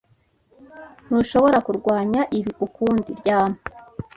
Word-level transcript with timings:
Ntushobora 1.05 1.57
kurwanya 1.65 2.21
ibi 2.37 2.51
ukundi 2.65 3.09
ryama 3.19 3.57